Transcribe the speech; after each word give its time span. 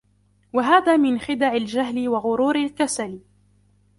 وَهَذَا 0.53 0.97
مِنْ 0.97 1.19
خِدَعِ 1.19 1.53
الْجَهْلِ 1.53 2.09
وَغُرُورِ 2.09 2.55
الْكَسَلِ 2.57 3.19